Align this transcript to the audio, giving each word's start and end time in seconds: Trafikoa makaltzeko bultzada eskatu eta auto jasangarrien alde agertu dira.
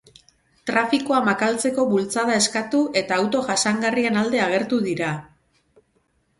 Trafikoa 0.69 1.19
makaltzeko 1.27 1.85
bultzada 1.91 2.39
eskatu 2.45 2.81
eta 3.03 3.21
auto 3.21 3.45
jasangarrien 3.53 4.21
alde 4.25 4.43
agertu 4.51 4.85
dira. 4.91 5.15